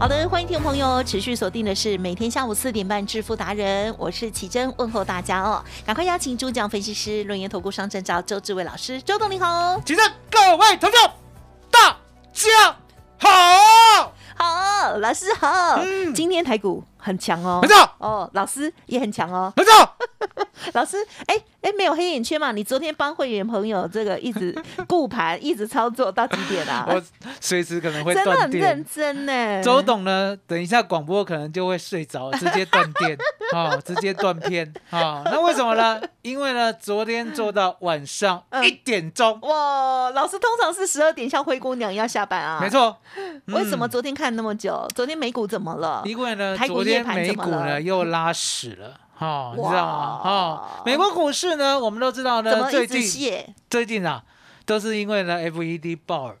[0.00, 5.60] 好的，欢迎听众朋友持续锁定的是每天下午四点半致富达人，我是奇珍，问候大家哦。
[5.84, 11.16] 赶快邀请主讲分析师、论研投顾商证照周志伟老师，周董你好奇珍各位投票，
[11.68, 11.96] 大
[12.32, 12.76] 家
[13.18, 15.80] 好，好，老师好。
[15.82, 19.52] 嗯今天台股很强哦，没错，哦，老师也很强哦。
[19.56, 19.72] 没错，
[20.74, 20.96] 老师，
[21.26, 22.52] 哎哎，没有黑眼圈嘛？
[22.52, 24.54] 你昨天帮会员朋友这个一直
[24.86, 26.86] 顾盘，一直操作到几点啊？
[26.90, 27.02] 我
[27.40, 28.86] 随时可能会真的断很认电。
[28.94, 29.62] 真呢。
[29.62, 33.16] 周董呢，等一下广播可能就会睡着，直接断电
[33.52, 36.00] 啊、直接断片啊、那为什么呢？
[36.22, 42.58] 因为呢，昨天做到晚上嗯一点钟，哇，老师通常是十二点像灰姑娘一样下班啊？
[42.60, 42.68] 没。
[42.68, 42.96] 错。
[43.46, 44.86] 为什么嗯昨天看那么久？
[44.94, 46.02] 昨天美股怎么了？
[46.04, 49.00] 因为呢，台股昨天美股呢又拉屎了。
[49.18, 50.20] 哈、你知道吗？
[50.22, 53.44] 哈、美国股市呢，我们都知道呢，最近？
[53.68, 54.22] 最近啊，
[54.64, 56.38] 都是因为呢，FED 鲍尔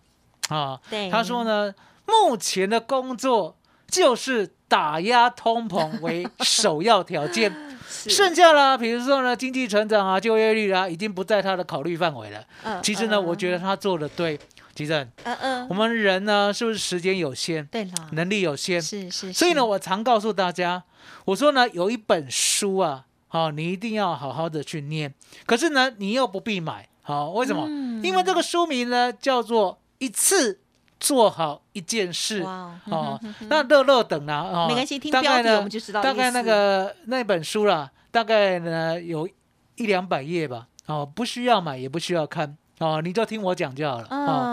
[0.48, 1.74] 啊，对他说呢，
[2.06, 3.56] 目前的工作
[3.88, 7.52] 就是打压通膨 为首要条件，
[7.88, 12.40] 剩下啦，比如说呢，经济成长啊、就业率啊，已经不在他的考虑范围了。
[12.62, 14.38] 嗯其实呢，我觉得他做的对，
[14.78, 15.68] 其实嗯嗯。
[15.68, 18.80] 我，们人呢，是不是时间有限，对了，能力有限？
[18.80, 20.84] 是是，所以呢，我常告诉大家，
[21.24, 25.12] 我说呢，有一本书啊，好、你一定要好好的去念。
[25.46, 27.64] 可是呢，你又不必买，好、为什么？
[27.68, 28.00] 嗯。
[28.04, 30.60] 因为这个书名呢叫做《一次
[31.00, 33.20] 做好一件事》哇哦。
[33.48, 39.28] 那乐乐等啦，哦，没关系听标题我们就知道大概那个那本书啦，大概呢有
[39.74, 44.47] 一两百页吧，哦，不需要买也不需要看，哦，你就听我讲就好了，哦，嗯，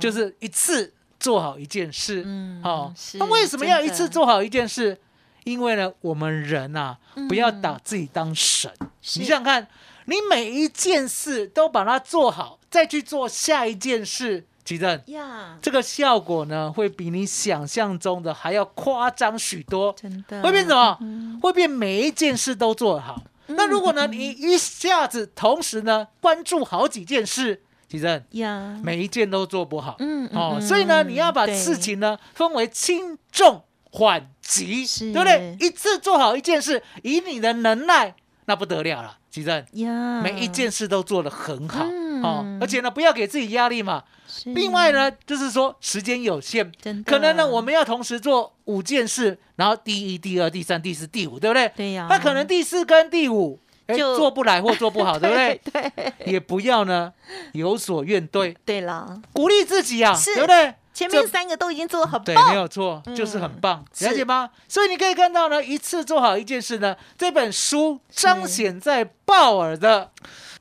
[0.00, 4.98] 就是一次做好一件事，嗯哦，那为什么要一次做好一件事？
[5.44, 6.96] 因为呢，我们人呐、
[7.28, 8.70] 不要把自己当神。
[8.80, 9.66] 嗯你想想看，
[10.04, 19.94] 你每一件事都把它做好，再去做下一件事，吉正，呀，这个效果呢，会比你想象中的还要夸张许多。
[19.98, 20.98] 真的会变什么？
[21.00, 23.22] 嗯会变每一件事都做好。
[23.46, 29.96] 那如果呢，你一下子同时呢关注好几件事，吉正，呀，每一件都做不好。
[29.98, 35.56] 嗯哦，嗯所以呢，嗯你要把事情呢分为轻重缓急，是对不对？
[35.58, 38.14] 一次做好一件事，以你的能耐，
[38.44, 44.04] 那不得了了，其正，呀，每一件事都做得很好、嗯哦，而且呢，不要给自己压力嘛。
[44.44, 46.70] 另外呢，就是说时间有限，
[47.04, 51.72] 可能呢我们要同时做五件事，然后第一、第二、第三、第四、第五，对不对？
[51.74, 53.58] 对呀那可能第四跟第五。
[53.90, 55.60] 哎，就做不来或做不好， 对不对？
[55.72, 57.12] 对也不要呢
[57.52, 60.74] 有所怨怼，对了，鼓励自己啊，是对不对？
[60.92, 64.50] 前面三个都已经做得很对，棒，没有错，就是很棒，了解吗？
[64.68, 70.10] 所以你可以看到呢，一次做好一件事呢，这本书彰显在鲍尔的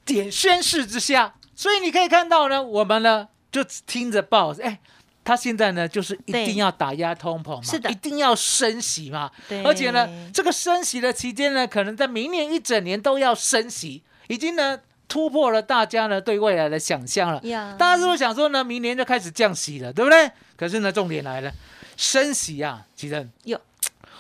[0.06, 4.80] 点宣誓之下，所以你可以看到呢，我们呢就听着鲍尔，哎。
[5.30, 7.88] 他现在呢，就是一定要打压通膨嘛，是的。
[7.92, 9.64] 一定要升息嘛，对。
[9.64, 17.40] 而且呢，这个升息的期间呢，可能在明年一整年都要升息，已经呢突破了大家呢对未来的想象了。
[17.44, 20.32] 呀，大家是不是想说呢，明年就开始降息了，对不对？
[20.58, 21.54] 可是呢，重点来了，
[21.96, 23.62] 升息啊，其实有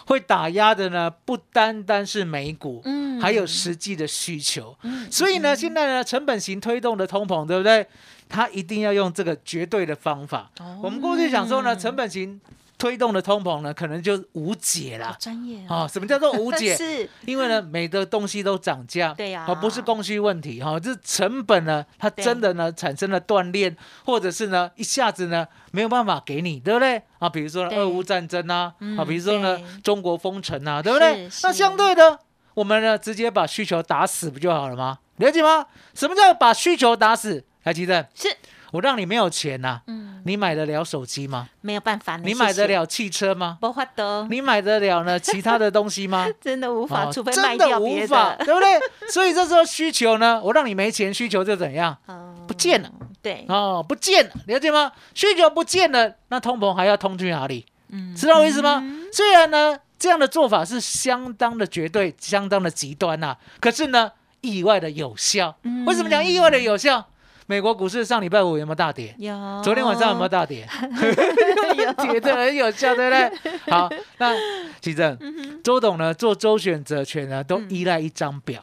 [0.10, 4.76] 会打压的呢，不单单是美股，嗯还有实际的需求。
[4.82, 7.86] 嗯所以呢，现在呢，成本型推动的通膨，对不对？
[8.28, 10.50] 它一定要用这个绝对的方法。
[10.60, 12.42] 哦我们过去讲说呢，成本型
[12.80, 15.18] 推动的通膨呢，可能就无解好啦。
[15.20, 16.76] 专业啊、什么叫做无解？
[16.76, 27.04] 是 因为呢，每个东西都涨价，对呀哦，不是供需问题哈、这成本呢，它真的呢产生了断裂，或者是呢一下子呢没有办法给你，对不对？
[27.20, 31.30] 啊，比如说呢俄乌战争啊，嗯啊，比如说呢中国封城啊，对不对？
[31.44, 32.20] 那相对的，
[32.54, 35.00] 我们呢直接把需求打死不就好了吗？
[35.18, 35.66] 了解吗？
[35.94, 37.44] 什么叫把需求打死？
[37.64, 38.30] 来，奇正，是
[38.72, 41.48] 我让你没有钱呐、嗯，你买得了手机吗？
[41.62, 42.68] 没有办法，你买得？
[42.68, 43.58] 了汽车吗？
[43.60, 46.28] 不法的，你买得了呢其他的东西吗？
[46.42, 48.80] 真的无法，哦除非卖真的掉别无法，对不对？
[49.12, 51.98] 所以这时候需求呢，我让你没钱，需求就怎样？
[52.08, 52.90] 嗯不见了。
[53.22, 54.92] 对，哦，不见了，了解吗？
[55.14, 57.66] 需求不见了，那通膨还要通去哪里？
[57.92, 58.84] 嗯知道我意思吗？
[59.12, 64.12] 虽然呢，这样的做法是相当的绝对、相当的极端呐、可是呢，
[64.42, 65.56] 意外的有效。
[65.64, 67.08] 嗯为什么讲意外的有效？
[67.50, 69.16] 美国股市上礼拜五有没有大跌？
[69.18, 70.68] 有，昨天晚上有没有大跌？
[71.76, 73.52] 有跌的很有效，对不对？
[73.74, 74.36] 好，那
[74.80, 78.62] 其正，嗯周董呢做周选择权呢，都依赖一张表。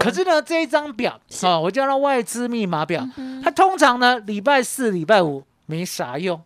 [0.00, 6.40] 可是呢，这一张表哦，我叫它外资密码表，嗯它通常呢礼拜四、礼拜五没啥用。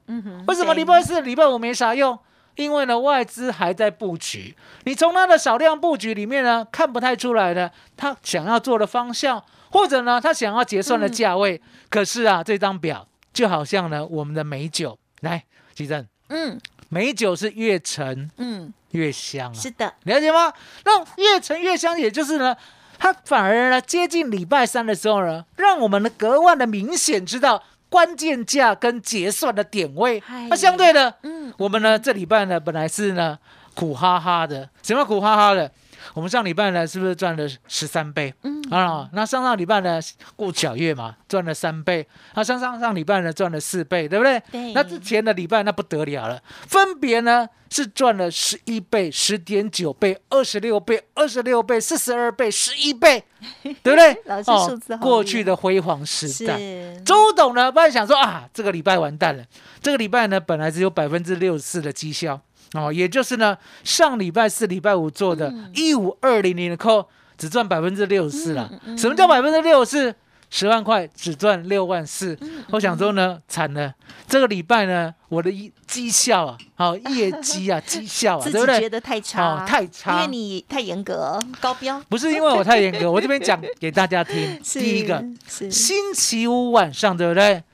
[0.49, 2.19] 为什么对礼拜四、礼拜五没啥用？
[2.57, 4.57] 因为呢，外资还在布局。
[4.83, 9.41] 你从它的少量布局里面呢，看不太出来的，它想要做的方向，
[9.77, 11.61] 或者呢，他想要结算的价位。
[11.91, 15.45] 可是啊，这张表就好像呢，我们的美酒，来，
[15.75, 16.59] 吉正，嗯。
[16.89, 20.53] 美酒是越陈嗯，越香啊，是的，了解吗？
[20.85, 22.57] 那越陈越香，也就是呢，
[22.97, 30.21] 它反而呢接近礼拜三的时候呢，让我们呢格外的明显知道关键价跟结算的点位。
[30.21, 30.47] 嗨。
[30.49, 31.53] 那相对的，嗯。
[31.59, 33.37] 我们呢这礼拜呢本来是呢
[33.75, 35.69] 苦哈哈的，什么苦哈哈的？
[36.15, 38.35] 我们上礼拜呢是不是赚了十三倍？
[38.43, 40.01] 嗯啊，那上上礼拜呢
[40.35, 42.07] 过小月嘛，赚了三倍。
[42.35, 44.43] 那上上上礼拜呢赚了四倍，对不对？
[44.51, 53.23] 对那之前的礼拜那不得了了，分别呢是赚了十一倍、十点九倍、二十六倍、二十六倍、四十二倍、十一倍，
[53.83, 54.13] 对不对？
[54.13, 56.59] 哦老师数字好过厉害去的辉煌时代。
[56.59, 59.45] 是，周董呢，本来想说啊，这个礼拜完蛋了。
[59.81, 62.41] 这个礼拜呢，本来只有百分之六十四的绩效
[62.73, 67.09] 哦，也就是呢，上礼拜四、礼拜五做的一五二零零的扣，
[67.39, 68.71] 只赚百分之六十四了。
[68.97, 70.15] 什么叫百分之六十四？
[70.49, 72.39] 十万块只赚六万四，
[72.71, 73.93] 我想说呢，惨了。
[74.29, 78.79] 这个礼拜呢，我的一绩效啊，好、 业绩啊，绩效啊，自对不对？
[78.79, 82.01] 觉得太差，哦太差因为你太严格，高标。
[82.09, 84.57] 不是因为我太严格，我这边讲给大家听。
[84.63, 87.65] 第一个，星期五晚上，对不对？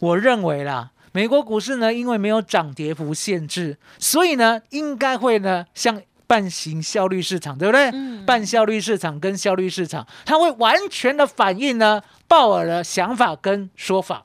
[0.00, 7.88] 我认为啦，美国股市呢，因为没有涨跌幅限制，所以呢，应该会呢，像半型效率市场，对不对？
[7.94, 14.24] 嗯半效率市场跟效率市场，它会完全的反映呢鲍尔的想法跟说法。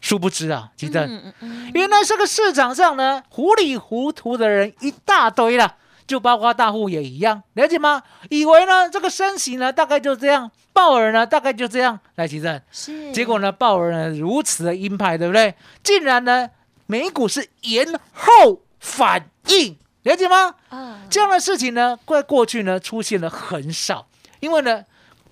[0.00, 5.76] 殊不知啊，吉正，嗯嗯嗯原来这个市场上呢，糊里糊涂的人一大堆了，
[6.06, 8.02] 就包括大户也一样，了解吗？
[8.30, 15.54] 以为呢这个升息呢大概就这样，鲍尔呢大概就这样，来吉正，是，结果呢鲍尔呢如此的鹰派，对不对？
[15.82, 16.50] 竟然呢
[16.86, 20.54] 美股是延后反应，了解吗？
[20.68, 24.06] 啊，这样的事情呢，在过去呢出现了很少，
[24.40, 24.84] 因为呢，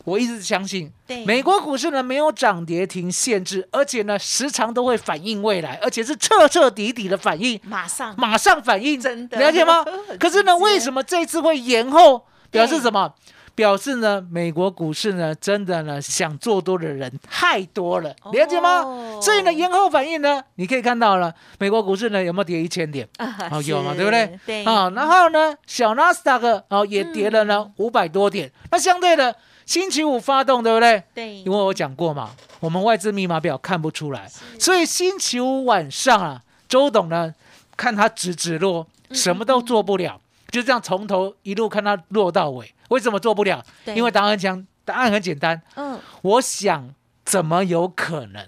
[0.05, 9.85] 我一直相信对美国股市呢没有涨跌停限制，而且呢时常都会反映未来，而且是彻彻底底的反应，马上马上反应，真的了解吗？
[10.19, 12.27] 可是呢，为什么这次会延后？
[12.51, 13.15] 表示什么？
[13.55, 18.81] 表示呢，美国股市呢，真的呢，想做多的人太多了，了解吗？
[18.81, 23.07] 哦所以呢，延后反应呢，你可以看到了，美国股市呢有没有跌一千点？
[23.19, 24.39] 啊哦，有嘛，是对不对？
[24.47, 28.51] 对啊，然后呢，小纳斯达克哦也跌了呢五百多点。
[28.71, 29.37] 那相对的，
[29.67, 31.03] 星期五发动，对不对？
[31.15, 32.31] 对，因为我讲过嘛，
[32.61, 37.35] 我们外资密码表看不出来，所以星期五晚上啊，周董呢
[37.77, 40.21] 看他直直落，什么都做不了，
[40.51, 42.75] 就这样从头一路看他落到尾。
[42.89, 43.65] 为什么做不了？
[43.87, 48.47] 因为答案讲答案很简单，嗯我想怎么有可能？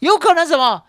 [0.00, 0.84] 有可能什么？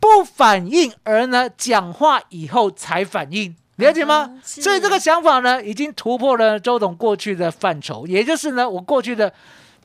[0.00, 4.26] 不反应，而呢讲话以后才反应，了解吗？
[4.30, 9.32] 嗯所以这个想法呢，已经突破了周董过去的范畴，也就是呢，我过去的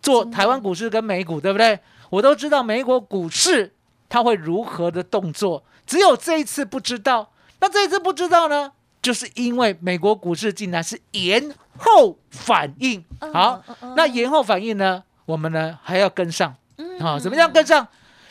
[0.02, 1.80] 做台湾股市跟美股，对不对？
[2.10, 3.74] 我都知道美国股市
[4.08, 7.32] 它会如何的动作，只有这一次不知道。
[7.60, 8.72] 那这一次不知道呢，
[9.02, 13.04] 就是因为美国股市竟然是延后反应。
[13.22, 13.64] 嗯好
[13.96, 16.56] 那延后反应呢，我们呢还要跟上。
[16.78, 17.88] 嗯啊，怎么样跟上？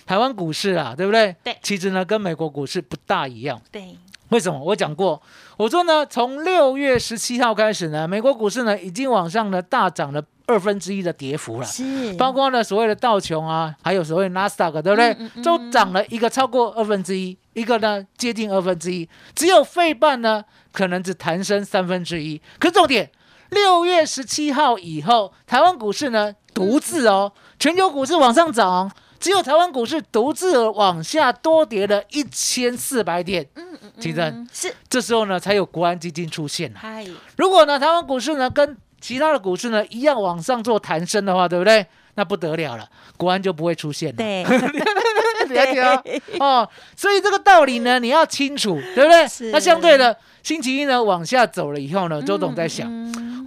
[0.06, 1.35] 台湾股市啊，对不对？
[1.42, 3.59] 对其实呢，跟美国股市不大一样。
[3.73, 3.97] 对，
[4.35, 4.59] 为什么？
[4.59, 5.23] 我讲过，
[5.57, 11.64] 我说呢，从六月十七号开始呢，美国股市呢已经往上呢大涨了二分之一的跌幅了。
[11.64, 15.12] 是包括呢所谓的道琼啊，还有所谓的纳斯达克，对不对？
[15.12, 22.43] 嗯嗯嗯都涨了一个超过二分之一，一个呢接近二分之一，只有费半呢可能只弹升三分之一。
[22.59, 23.09] 可是重点，
[23.50, 33.47] 六月十七号以后，台湾股市呢独自哦，全球股市往上涨，只有台湾股市独自往下多跌了一千四百点。
[33.99, 36.81] 其正嗯是这时候呢，才有国安基金出现了。
[37.37, 41.87] 如果呢，台湾股市呢跟其他的股市呢一样往上做弹升的话，对不对？
[42.17, 44.17] 那不得了了，国安就不会出现了。
[44.17, 46.00] 对，了解啊
[46.38, 49.50] 哦，所以这个道理呢，你要清楚，对不对？
[49.50, 52.88] 那相对的，星期一呢往下走了以后呢，周董在想，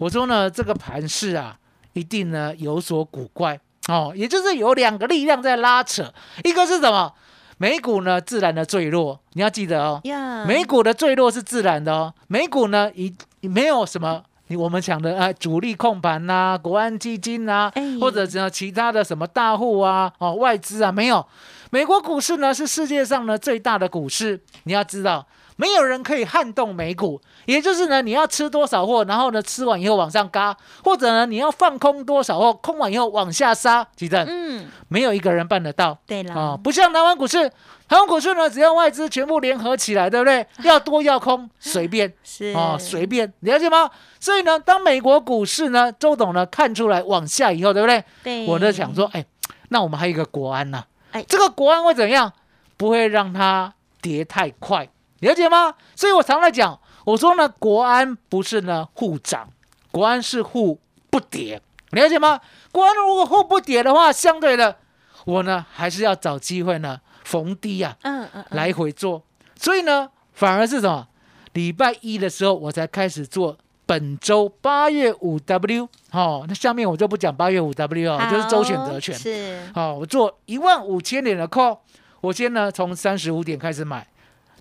[0.02, 1.58] 我说呢，这个盘势啊，
[1.94, 6.14] 一定呢有所古怪哦，也就是有两个力量在拉扯，
[6.44, 7.14] 一个是什么？
[7.58, 14.24] 美股呢自然的坠落，你要记得哦，呀，美股的坠落是自然的哦，美股呢一没有什么。
[14.50, 21.26] 你我们讲的啊，主力控盘呐、国安基金呐、哎或者呢其他的什么大户啊、哦外资啊，没有。
[21.70, 27.20] 美国股市呢是世界上呢最大的股市，你要知道，没有人可以撼动美股。
[27.46, 35.98] 也就是呢，你要吃多少货，然后呢吃完以后往上嘎，或者呢你要放空多少货，空完以后往下杀，记得嗯，没有一个人办得到。
[36.06, 37.50] 对了，哦，不像台湾股市，
[37.88, 40.46] 台湾股市呢，只要外资全部联合起来，对不对？
[40.64, 43.90] 要多要空随便 是哦，随便，了解吗？
[44.20, 48.04] 所以呢，当美国股市呢，周董呢看出来往下以后，对不对？
[48.24, 49.26] 对，我就想说，哎，
[49.70, 52.34] 那我们还有一个国安呢、哎这个国安会怎样？
[52.76, 54.88] 不会让它跌太快，
[55.20, 55.74] 了解吗？
[55.96, 59.50] 所以我常来讲，我说呢，国安不是呢护涨，
[59.92, 61.62] 国安是护不跌，
[61.92, 62.40] 了解吗？
[62.72, 64.78] 国安如果护不跌的话，相对的，
[65.26, 69.24] 我呢还是要找机会呢逢低啊嗯嗯，嗯来回做，
[69.56, 71.08] 所以呢，反而是什么？
[71.54, 79.18] 礼拜一的时候我才开始做本周八月五 W，哦，那下面我就不讲八月五 W 哦，就是周选择权。
[79.18, 81.80] 是好、我做一万五千点的 call，
[82.20, 84.06] 我先呢从三十五点开始买，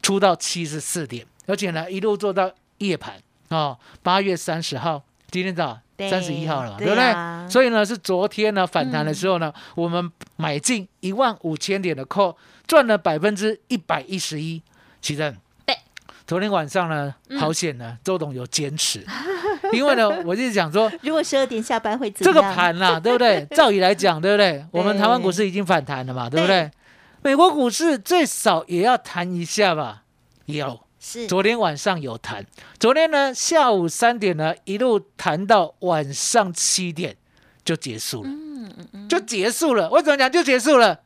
[0.00, 3.14] 出到七十四点，而且呢一路做到夜盘
[3.48, 7.04] 哦，八月三十号，今天早对三十一号了嘛，对对不对？
[7.04, 12.36] 啊所以呢是昨天呢反弹的时候呢，我们买进一万五千点的 call，
[12.68, 14.62] 赚了百分之一百一十一，
[15.02, 15.36] 奇正。
[16.26, 19.06] 对，昨天晚上呢，嗯好险呢，周董有坚持，
[19.72, 23.46] 因为呢， 我一直讲说，如果十二点下班会怎这个盘啦、 对不对？
[23.50, 24.66] 照理来讲，对不对？
[24.72, 26.70] 我们台湾股市已经反弹了嘛，对不对？
[27.22, 30.02] 美国股市最少也要弹一下吧？
[30.46, 32.44] 有，是昨天晚上有弹，
[32.78, 37.16] 昨天呢下午三点呢一路弹到晚上七点
[37.64, 39.88] 就结束了，嗯嗯嗯就结束了。
[39.90, 41.00] 我怎么讲就结束了？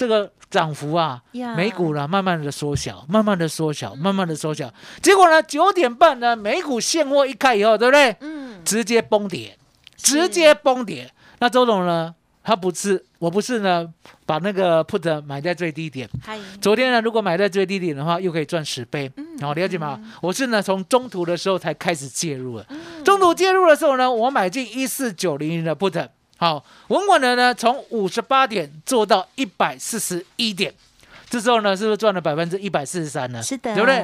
[0.00, 1.22] 这个涨幅啊，
[1.54, 4.72] 美股呢慢慢的缩小，慢慢的缩小，慢慢的缩小。
[5.02, 8.16] 结果呢九点半呢美股现货一开以后，对不对？
[8.20, 9.58] 嗯直接崩跌，
[9.98, 11.12] 直接崩跌。
[11.38, 12.14] 那周董呢？
[12.42, 13.86] 他不是，我不是呢，
[14.24, 16.08] 把那个 put 买在最低点。
[16.24, 19.12] 嗨昨天呢，如果买在最低点的话，又可以赚十倍。
[19.42, 20.00] 好、了解吗？
[20.22, 22.66] 我是呢从中途的时候才开始介入了。
[23.04, 26.08] 中途介入的时候呢，我买进一四九零零的 put，
[26.40, 30.72] 好，稳稳的呢从五十八点做到一百四十一点。
[31.28, 33.42] 这时候呢，是不是赚了百分之一百四十三呢？
[33.42, 34.02] 是的，对不对？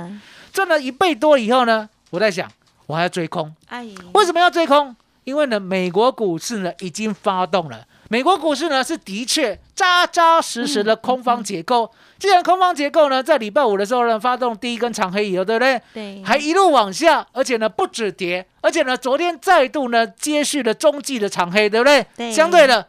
[0.53, 2.47] 赚了一倍多以后呢，我在想，
[2.85, 3.51] 我还要追空。
[3.69, 4.95] 哎，为什么要追空？
[5.25, 7.87] 因为呢，美国股市呢已经发动了。
[8.09, 11.91] 美国股市呢是的确扎扎实实的空方结构。
[12.19, 15.81] 既然空方结构呢，在礼拜五的时候呢发动第一根长黑以后，对不对？
[15.93, 22.07] 对，还一路往下，而且呢不止跌，而且呢昨天再度呢接续了中继的长黑，对不对？
[22.17, 22.87] 对相对的，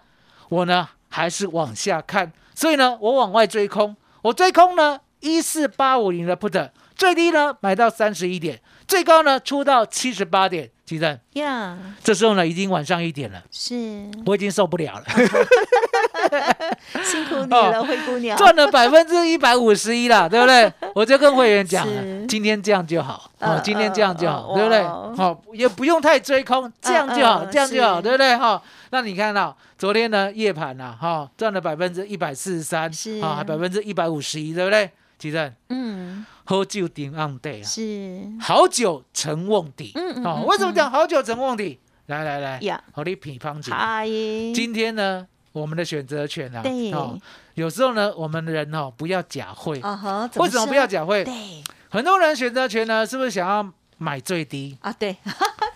[0.49, 11.19] 我呢还是往下看，所以呢我往外追空，我追空呢一四八五零的 put，最低呢买到三十一点，最高呢出到七十八点，鸡蛋。
[11.33, 13.75] 呀，这时候呢已经晚上一点了，是
[14.25, 15.03] 我已经受不了了，
[17.03, 20.71] 辛苦你了，灰姑娘，哦赚了百分之一百五十一了， 对不对？
[20.95, 24.81] 我就跟会员讲了，今天这样就好，哦嗯，今天这样就好，嗯对不对？
[24.81, 28.37] 哇好，也不用太追空，这样就好，嗯这样就好，是对不对？
[28.37, 34.89] 哈，那你看到昨天呢夜盘呐，哈，赚了百分之一百四十三，是啊，百分之一百五十一，对不对？
[35.19, 38.21] 其实嗯，喝酒顶暗对啊，是。
[38.39, 41.79] 好酒成瓮底，哦，嗯嗯哦为什么讲好酒成瓮底？
[42.07, 43.69] 来来来，呀，好，的品方子。
[43.71, 44.07] 嗨，
[44.55, 46.91] 今天呢，我们的选择权啊，对。
[46.93, 47.19] 哦，
[47.55, 49.73] 有时候呢，我们的人哦，不要假会。
[50.35, 51.01] 为什么不要讲？
[51.01, 51.23] 假会？
[51.25, 51.63] 对。
[51.89, 55.17] 很多人选择权呢，是不是想要买最低，啊，对，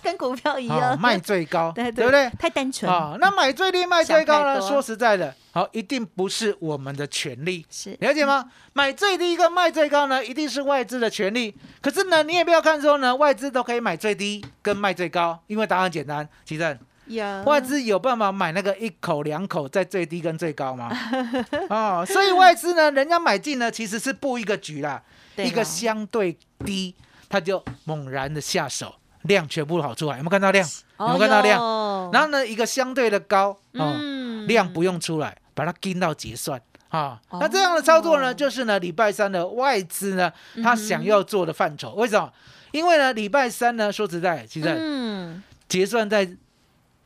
[0.04, 2.30] 跟股票一哦样，，卖最高， 对对不对？
[2.40, 4.60] 太单纯啊，那买最低卖最高呢？
[4.62, 7.66] 说实在的，好，一定不是我们的权利。
[7.70, 8.46] 是了解吗？
[8.74, 11.56] 买最低跟卖最高呢，一定是外资的权利。
[11.82, 20.90] 可是呢，你也不要看说呢，外资都可以买最低跟卖最高，因为答案简单，其实呀，外资有办法买那个一口两口在最低跟最高吗？
[21.70, 25.02] 哦，所以外资呢，人家买进呢其实是布一个局啦，
[25.36, 26.96] 一个相对低，
[27.28, 30.68] 他就猛然的下手，量全部跑出来，有没有看到量？
[31.00, 31.60] 有没有看到量？
[31.60, 36.62] 量然后呢，一个相对的高哦，嗯量不用出来，把它跟到结算。
[36.90, 41.92] 啊、哦那这样的操作呢，就是呢，礼拜三的外资呢，他想要做的范畴。
[41.94, 42.32] 为什么？
[42.72, 46.30] 因为呢，礼拜三呢，说实在，其实嗯，结算在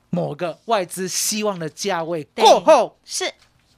[0.10, 3.32] 某个外资希望的价位对过后，是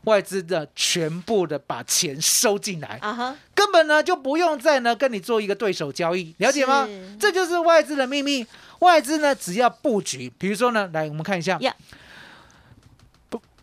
[0.08, 6.86] 外资的全部的把钱收进来，啊哈，根本呢就不用再呢跟你做一个对手交易，了解吗？
[6.88, 7.18] 是？
[7.20, 8.48] 这就是外资的秘密。
[8.80, 11.58] 外资呢只要布局，比如说呢，来我们看一下。
[11.60, 11.76] 呀，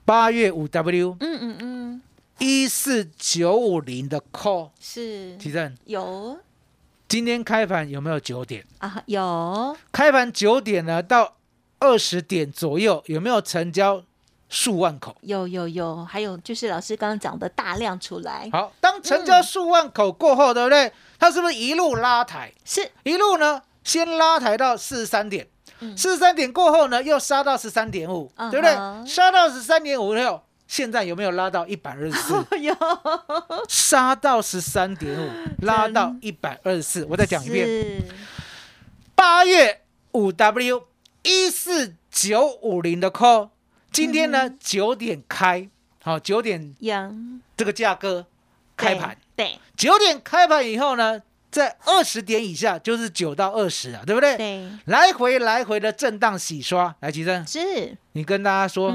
[0.04, 2.02] 八月五 W 嗯嗯嗯，
[2.38, 5.36] 一四九五零的 call 是。
[5.38, 6.38] 提振，有。
[7.08, 8.66] 今天开盘有没有九点？
[8.78, 9.74] 啊有。
[9.90, 11.36] 开盘九点呢到
[11.78, 14.04] 二十点左右有没有成交
[14.54, 15.16] 数万口？
[15.22, 20.92] 有有有，还有就是老师刚刚讲的大量出来，好，当成交数万口过后，对不对？
[21.18, 22.52] 它是不是一路拉抬？
[22.64, 25.48] 是一路呢，先拉抬到四十三点，
[25.80, 29.06] 嗯四十三点过后呢，又杀到十三点五，对不对？
[29.06, 32.34] 杀到十三点五六，现在有没有拉到一百二十四？
[32.62, 32.72] 有
[33.68, 35.30] 杀到十三点五，
[35.62, 37.04] 拉到一百二十四。
[37.10, 38.04] 我再讲一遍，
[39.16, 39.80] 八月
[40.12, 40.84] 五 W
[41.24, 43.48] 一四九五零的 call，
[43.94, 45.68] 今天呢嗯九点开，
[46.02, 47.40] 好九点阳。
[47.56, 48.26] 这个价格
[48.76, 54.36] 开盘，对九点开盘以后呢，在二十点以下就是九到二十啊，对不对？
[54.36, 54.68] 对。
[54.86, 57.96] 来回来回的震荡洗刷，来吉正，是。
[58.12, 58.90] 你跟大家说、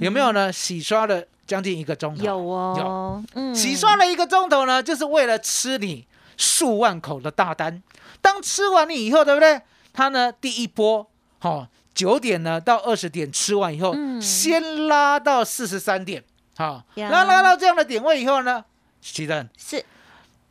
[0.00, 0.52] 有没有呢？
[0.52, 3.54] 洗刷了将近一个钟头，有哦，嗯。
[3.54, 6.06] 洗刷了一个钟头呢，就是为了吃你
[6.36, 7.82] 数万口的大单。
[8.20, 9.62] 当吃完你以后，对不对？
[9.94, 11.06] 它呢第一波，
[11.38, 16.22] 好、九点呢到二十点吃完以后，嗯先拉到四十三点，
[16.56, 18.64] 好、呀那拉到这样的点位以后呢，
[19.00, 19.84] 吉正，是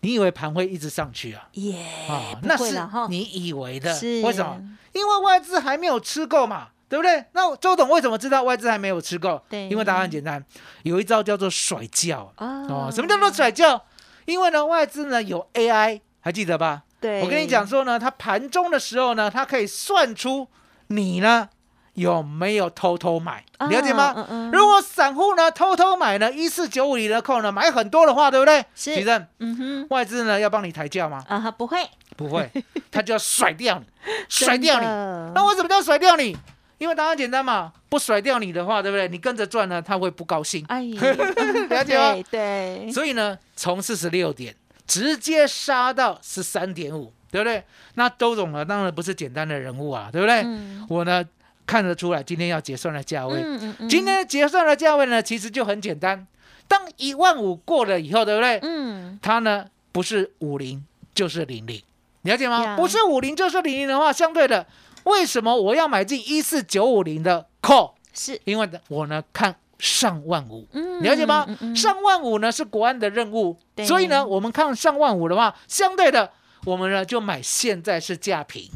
[0.01, 1.47] 你以为盘会一直上去啊？
[1.53, 1.75] 耶
[2.09, 2.75] 啊，不那是
[3.09, 4.59] 你以为的，是为什么？
[4.93, 7.23] 因为外资还没有吃够嘛，对不对？
[7.33, 9.41] 那周董为什么知道外资还没有吃够？
[9.49, 10.43] 对因为答案很简单，
[10.83, 12.91] 有一招叫做甩轿哦哦。
[12.93, 13.85] 什么叫做甩轿？
[14.25, 16.83] 因为呢，外资呢有 AI，还记得吧？
[16.99, 20.47] 对，我跟你讲说呢，它盘中的时候呢，它可以算出
[20.91, 21.49] 你呢
[21.93, 24.13] 有没有偷偷买，啊了解吗？
[24.17, 28.59] 嗯嗯如果散户呢偷偷买呢，一四九五零的空呢买很多的话，对不对？
[28.75, 31.23] 是其正，嗯哼外资呢要帮你抬价吗？
[31.27, 31.77] 啊哈不会
[32.15, 32.49] 不会，
[32.91, 33.85] 他就要甩掉你，
[34.29, 34.85] 甩掉你。
[35.33, 36.35] 那为什么叫甩掉你？
[36.77, 39.07] 因为答案简单嘛，不甩掉你的话，对不对？
[39.07, 40.65] 你跟着赚呢，他会不高兴。
[40.67, 41.01] 哎呀
[41.69, 44.55] 了解吗对对所以呢，从四十六点
[44.87, 47.63] 直接杀到十三点五，对不对？
[47.95, 50.41] 那周总呢，当然不是简单的人物啊，对不对？
[50.43, 51.23] 嗯我呢
[51.65, 56.27] 看得出来，今天要结算的价位，嗯嗯嗯今天结算的价位呢，其实就很简单。
[56.67, 58.59] 当一万五过了以后，对不对？
[58.63, 61.81] 嗯它呢不是五零就是零零，
[62.23, 62.63] 了解吗？
[62.63, 64.65] 呀不是五零就是零零的话，相对的，
[65.05, 67.91] 为什么我要买进一四九五零的 call？
[68.13, 71.45] 是因为呢，我呢看上万五，嗯了解吗？
[71.47, 76.31] 嗯嗯上万五呢是国安的任务，所以呢，我们看上万五的话，相对的，
[76.65, 78.69] 我们呢就买现在是价平，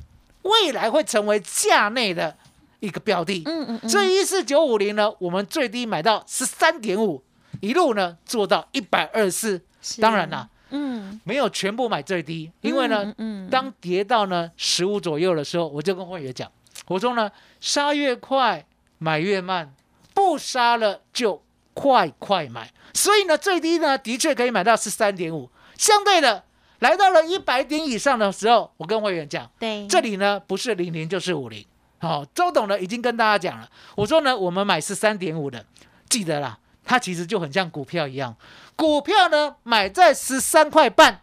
[0.44, 2.36] 未来会成为价内的
[2.80, 3.44] 一个标的。
[3.46, 7.24] 嗯嗯嗯所以一四九五零呢，我们最低买到十三点五，
[7.62, 9.62] 一路呢做到一百二十四。
[10.02, 16.52] 当然啦，嗯没有全部买最低，因为呢，嗯嗯当跌到呢十五左右的时候，我就跟会员讲，
[16.88, 18.66] 我说呢，杀越快
[18.98, 19.72] 买越慢，
[20.16, 21.44] 不杀了就
[21.76, 22.72] 快快买。
[22.96, 26.44] 所以呢，最低呢的确可以买到十三点五，相对的
[26.86, 31.66] 来到了一百点以上的时候，我跟会员讲，对这里呢不是零零就是五零。
[31.98, 35.66] 好、周董呢已经跟大家讲了，我说呢我们买十三点五的，
[36.08, 38.36] 记得啦，它其实就很像股票一样，
[38.76, 41.22] 股票呢买在十三块半，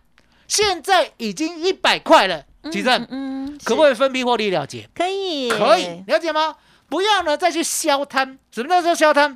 [0.48, 4.88] 现在已经一百块了，其正、嗯可不可以分批获利了结？
[4.92, 6.57] 可以可以，了解吗？
[6.92, 9.35] 不要呢再去消摊，什么叫做消摊？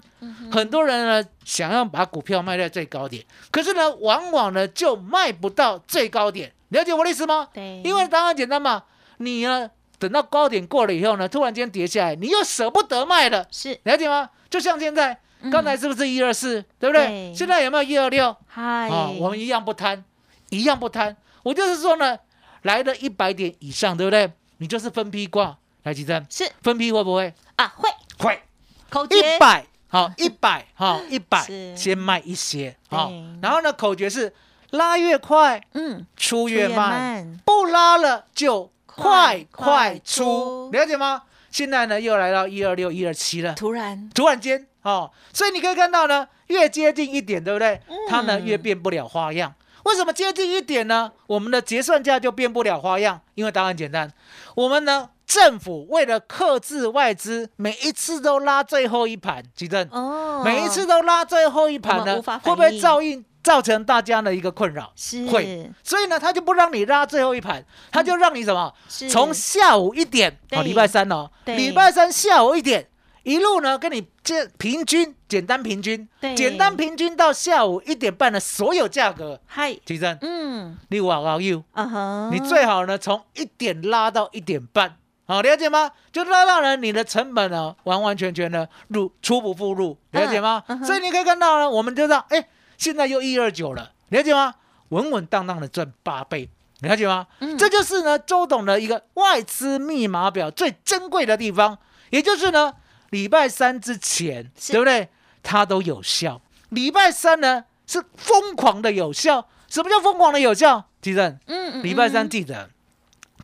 [0.53, 7.49] 很多人呢想要把股票卖在最高点，可是呢往往呢就卖不到最高点，了解我的意思吗？
[7.55, 8.83] 对因为答案简单嘛，
[9.17, 14.29] 你呢等到高点过了以后呢，突然间跌下来，你又舍不得卖了，是了解吗？
[14.51, 15.19] 就像现在，
[15.51, 17.07] 刚才是不是一二四，对不对？
[17.07, 18.37] 对现在有没有一二六？
[18.49, 20.05] 嗨啊，我们一样不贪，
[20.51, 21.17] 一样不贪。
[21.43, 22.19] 我就是说呢，
[22.65, 24.31] 来了一百点以上，对不对？
[24.59, 26.27] 你就是分批挂，来几针？
[26.29, 27.33] 是分批会不会？
[27.57, 27.89] 啊会。
[28.19, 28.43] 会。
[28.89, 29.19] 口诀。
[29.19, 31.45] 一百，好，一百，好，一百，
[31.77, 33.13] 先卖一些，好。
[33.43, 34.33] 然后呢，口诀是
[34.71, 36.07] 拉越快，嗯。
[36.17, 36.91] 出越慢。
[36.91, 40.25] 慢，不拉了就快快快出。
[40.25, 41.25] 出，了解吗？
[41.51, 43.55] 现在呢，又来到一二六、一二七了。
[43.55, 44.11] 突然。
[44.15, 47.81] 突然间哦，所以你可以看到呢，越接近一点，对不对？
[47.89, 47.97] 嗯。
[48.09, 49.55] 它呢越变不了花样。
[49.87, 51.13] 为什么接近一点呢？
[51.29, 54.13] 我们的结算价就变不了花样，因为答案简单，
[54.57, 60.43] 我们呢政府为了克制外资，每一次都拉最后一盘，举证，哦。
[60.45, 64.93] 每一次都拉最后一盘呢，会不会造应造成大家的一个困扰？
[64.97, 65.25] 是。
[65.27, 68.75] 会，所以呢，他就不让你拉最后一盘，他就让你什么？
[68.89, 69.09] 是。
[69.09, 70.59] 从下午一点，对。
[70.59, 71.55] 哦，礼拜三哦，对。
[71.55, 72.89] 礼拜三下午一点
[73.27, 85.91] 一路呢跟你这平均简单平均对，简单平均到下午一点半的所有价格，嗨，其实嗯，你我熬 you，啊哈，你最好呢从一点拉到一点半，好了解吗？
[86.13, 90.63] 就拉到呢你的成本呢完完全全的入出不敷入，了解吗？
[90.69, 90.87] 嗯嗯哼。
[90.87, 94.55] 所以你可以看到呢，我们就知道，哎，现在又一二九了，了解吗？
[94.91, 96.49] 稳稳当当的赚八倍。
[96.83, 97.27] 了解吗？
[97.41, 97.59] 嗯。
[97.59, 101.77] 这就是呢周董的一个外资密码表最珍贵的地方，
[102.11, 102.73] 也就是呢
[103.11, 105.09] 礼拜三之前，是对不对？
[105.43, 106.41] 它都有效。
[106.71, 109.49] 礼拜三呢是疯狂的有效。
[109.69, 110.89] 什么叫疯狂的有效？
[111.01, 112.71] 地震，嗯嗯，礼拜三嗯，记得，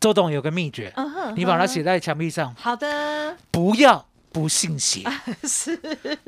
[0.01, 0.93] 周董有个秘诀，
[1.37, 5.05] 你把它写，在墙壁上，好的，不要不信邪，
[5.45, 5.77] 是，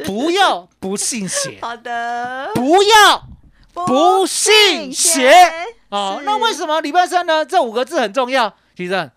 [0.04, 3.28] 不要不信邪， 好的，不要
[3.86, 5.32] 不信邪。
[5.90, 6.52] 哦，那为？
[6.52, 7.44] 什么礼拜三呢？
[7.44, 8.52] 这五个字很重要。
[8.76, 9.10] 其实，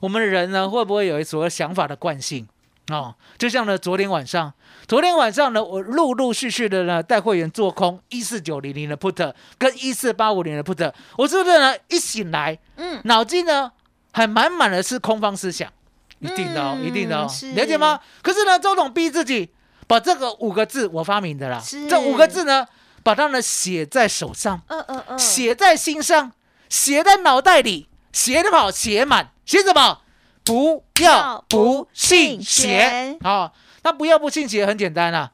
[0.00, 2.48] 我们的人呢，会不会有所谓想法的惯性？
[2.90, 4.52] 哦，就像呢，昨天晚上，
[4.86, 13.70] 昨天晚上呢，我陆陆续续的呢带会员做空一四九零零的 put 跟一四八五零的 put，我是不是呢一醒来，嗯，脑筋呢
[14.12, 15.70] 还满满的是空方思想？
[16.18, 17.98] 一定的哦，嗯一定的哦，了解吗？
[18.22, 19.50] 可是呢，周董逼自己
[19.86, 22.66] 把这个五个字我发明的啦，这五个字呢，
[23.02, 24.60] 把它呢写在手上。
[24.68, 26.32] 嗯嗯嗯，写在心上，
[26.68, 30.00] 写在脑袋里，写得好，写满，写什么？
[30.44, 33.18] 不要不信邪。
[33.22, 35.30] 啊、那不要不信邪很简单啊。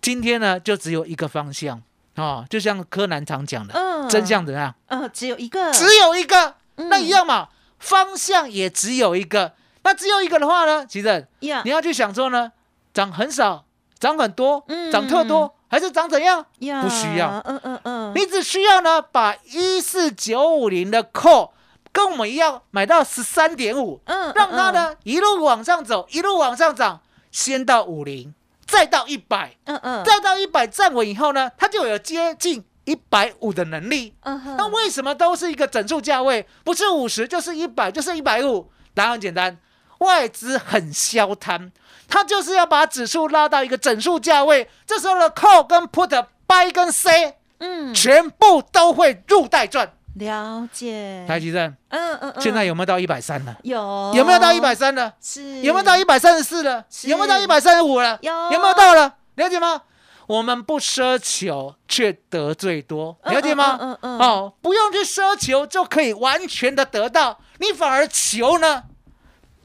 [0.00, 1.82] 今天呢，就只有一个方向。
[2.14, 4.08] 啊、就像柯南常讲的，嗯。
[4.08, 4.72] 真相怎样？
[4.86, 6.88] 嗯，只有一个，只有一个，嗯。
[6.88, 7.48] 那一样嘛，
[7.80, 9.54] 方向也只有一个。
[9.82, 11.62] 那只有一个的话呢，其实呀。
[11.64, 12.52] 你要去想说呢，
[12.92, 13.64] 涨很少，
[13.98, 14.92] 涨很多，嗯。
[14.92, 16.46] 涨特多，还是涨怎样？
[16.60, 17.42] 呀，不需要。
[17.44, 21.50] 嗯嗯嗯，你只需要呢，把一四九五零的 call
[21.94, 28.34] 跟我们一样买到十三点五，嗯，让它呢一路往上走，一路往上涨，先到五零，
[28.66, 34.12] 再到一百，嗯，嗯嗯，再到一百站稳以后呢，它就有接近一百五的能力。
[34.24, 38.68] 嗯哼，那为什么都是一个整数价位，不是五十就是一百就是一百五？
[38.92, 39.56] 答案很简单，
[39.98, 41.70] 外资很消贪，
[42.08, 47.36] 它就是要把指数拉到一个整数价位，这时候的 call 跟 put buy 跟 C。
[47.58, 49.94] 嗯，全部都会入袋赚。
[50.14, 53.56] 了解，台积电嗯嗯嗯，现在有没有到一百三了？
[53.64, 54.74] 有有没有到一百？
[54.74, 55.12] 三了？
[55.20, 56.84] 是有没有到一百三十四了？
[57.04, 58.18] 有没有到一百三十五了？
[58.22, 59.14] 有有没有到了？
[59.34, 59.82] 了解吗？
[60.26, 63.76] 我们不奢求，却得最多，嗯了解吗？
[63.80, 68.84] 嗯嗯嗯嗯哦，不用去奢求就可以完全的得到，你反而求呢，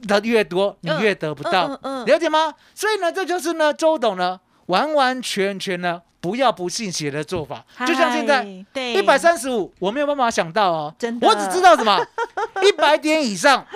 [0.06, 2.54] 得越多，你越得不到，嗯嗯嗯了解吗？
[2.74, 8.46] 所以呢，这就是呢，周董呢，完完全全呢，不要不信邪的做法，就像现在。
[8.74, 11.26] 一百三十五，我没有办法想到哦，真的。
[11.26, 11.98] 我只知道什么，
[12.62, 13.66] 一百点以上，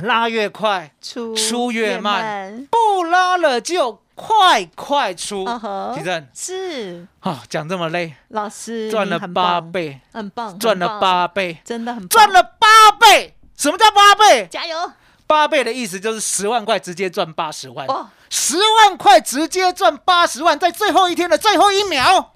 [0.00, 5.44] 拉越快，出出越慢慢，不拉了就快快出。
[5.44, 7.06] 嗯哼地震是。
[7.20, 12.08] 啊，讲这么累，老师赚了八倍，很棒，赚了，八倍，真的很棒。
[12.08, 13.34] 赚，了八倍。
[13.56, 14.46] 什么叫八倍？
[14.50, 14.76] 加油
[15.34, 18.08] 八倍的意思就是十万块直接赚八十万，哦！
[18.30, 22.30] 十万块直接赚八十万，在最后一天的最后一秒，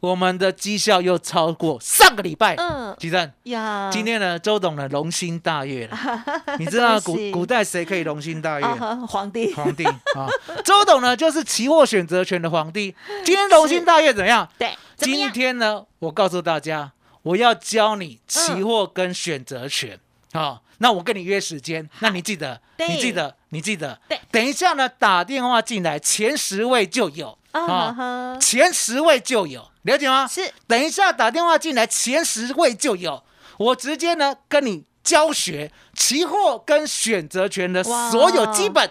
[0.00, 2.54] 我们的绩效又超过上个礼拜。
[2.54, 3.30] 嗯吉正。
[3.44, 5.98] 呀，今天呢，周董呢龙心大悦了。
[6.58, 8.64] 你知道古古代谁可以龙心大悦？
[8.64, 10.26] 啊皇帝皇帝啊，
[10.64, 12.96] 周董呢就是期货选择权的皇帝。
[13.26, 14.48] 今天龙心大悦怎么样？
[14.56, 15.30] 对，今？
[15.30, 16.92] 天呢，我告诉大家，
[17.24, 20.00] 我要教你期货跟选择权
[20.32, 20.60] 啊。
[20.82, 23.96] 那我跟你约时间，那你记得，你记得，你记得。
[24.08, 24.20] 对。
[24.32, 27.38] 等一下呢，打电话进来，前十位就有。
[27.52, 30.26] 啊前十位就有，了解吗？
[30.26, 30.52] 是。
[30.66, 33.22] 等一下打电话进来，前十位就有。
[33.58, 38.90] 我直接呢跟你教学期货跟选择权的所有基本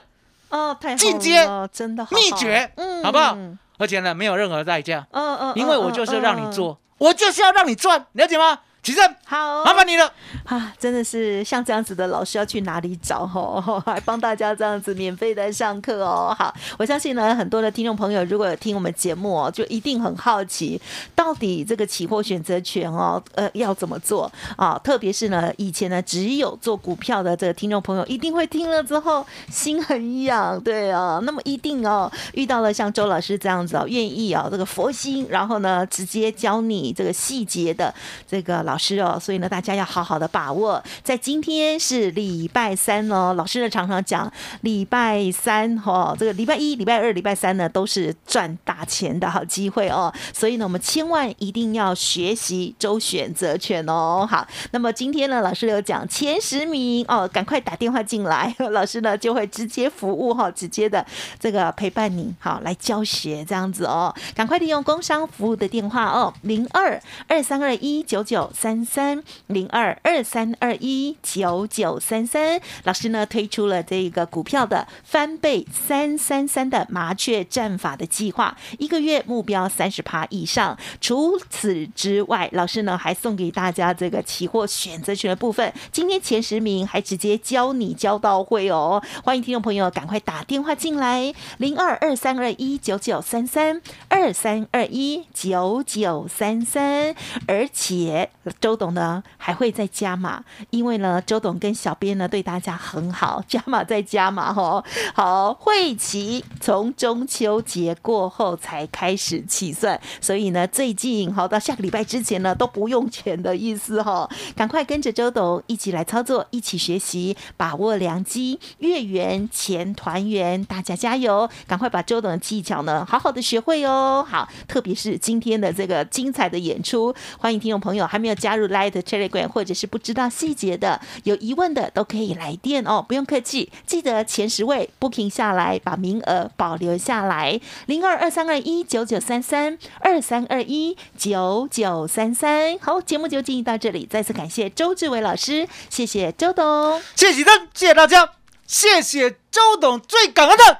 [0.49, 3.03] 哦，太好进阶了真的秘诀，嗯。
[3.03, 3.33] 好不好？
[3.35, 3.59] 嗯？
[3.77, 6.51] 而且呢，没有任何代价，嗯嗯，因为我嗯就是让你，嗯。
[6.53, 8.59] 做，我就是要让你赚，了解吗？
[8.83, 10.11] 齐正，好，麻烦你了。
[10.45, 13.81] 啊，真的是像这样子的老师要去哪里找哦？
[13.85, 16.35] 还帮大家这样子免费的上课哦。
[16.37, 20.81] 好，我相信呢，很多的听众朋友如果有听我们节目哦，就一定很好奇，
[21.13, 24.79] 到底这个期货选择权哦，呃，要怎么做啊？
[24.83, 31.19] 特别是呢，以前呢只有做股票的这个听众朋友，一定会听了之后心很痒，对啊。
[31.21, 37.93] 那么一定哦，遇到了像周老师这样子哦，愿意哦，这个佛心，然后呢直接教你这个细节的
[38.27, 40.81] 这个老老师哦，所以呢，大家要好好的把握。
[41.03, 44.31] 在今天是礼拜三哦，老师呢常常讲
[44.61, 54.25] 礼拜三哦，这个礼拜一、礼拜二、礼拜三呢都是赚大钱的好机会哦，所以呢，我们千万一定要学习周选择权哦。
[54.29, 61.05] 好，那么今天呢，老师有讲前十名哦，赶快打电话进来，老师呢就会直接服务哈，直接的
[61.37, 80.77] 这个陪伴你，好来教学这样子哦，赶快利用工商服务的电话哦，零二二三二一九九三三零二二三二一九九三三，老师呢推出了这个股票的翻倍三三三的麻雀战法的计划，一个月目标三十趴以上。
[80.99, 97.15] 除此之外，老师呢还送给大家这个期货选择权的部分，今天前十名还直接教你教到会哦，欢迎听众朋友赶快打电话进来，零二二三二一九九三三二三二一九九三三，
[97.47, 104.83] 而且周董呢还会再加码，因为呢周董跟小编呢对大家很好，加码再加码哈。
[105.13, 121.49] 好，会期从中秋节过后才开始起算，所以呢最近好到下个礼拜之前呢都不用钱的意思哈，赶快跟着周董一起来操作，一起学习，把握良机，月圆钱团圆，大家加油！
[121.67, 124.25] 赶快把周董的技巧呢好好的学会哦。
[124.27, 142.79] 好，特别是今天的这个精彩的演出，欢迎听众朋友还没有加入 Light Telegram 或者是不知道细节的、有疑问的都可以来电哦，不用客气，记得前十位 booking 下来，把名额保留下来，零二二三二一九九三三二三二一九九三三。
[142.79, 146.99] 好，节目就进行到这里，再次感谢周志伟老师，谢谢周董。
[147.15, 148.31] 谢谢灯，谢谢大家，
[148.65, 150.79] 谢谢周董，最感恩的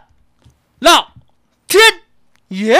[0.80, 1.12] 老
[1.67, 1.80] 天
[2.47, 2.80] 爷。